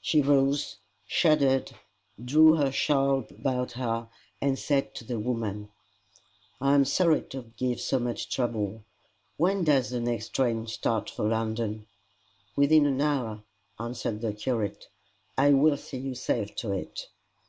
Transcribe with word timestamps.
She 0.00 0.22
rose, 0.22 0.76
shuddered, 1.08 1.72
drew 2.24 2.54
her 2.54 2.70
shawl 2.70 3.26
about 3.30 3.72
her, 3.72 4.08
and 4.40 4.56
said 4.56 4.94
to 4.94 5.04
the 5.04 5.18
woman, 5.18 5.70
"I 6.60 6.74
am 6.76 6.84
sorry 6.84 7.22
to 7.30 7.50
give 7.56 7.80
so 7.80 7.98
much 7.98 8.30
trouble. 8.30 8.84
When 9.38 9.64
does 9.64 9.90
the 9.90 9.98
next 9.98 10.28
train 10.28 10.68
start 10.68 11.10
for 11.10 11.24
London?" 11.26 11.88
"Within 12.54 12.86
an 12.86 13.00
hour," 13.00 13.42
answered 13.80 14.20
the 14.20 14.32
curate. 14.34 14.86
"I 15.36 15.50
will 15.50 15.76
see 15.76 15.98
you 15.98 16.14
safe 16.14 16.54
to 16.58 16.70
it." 16.70 17.08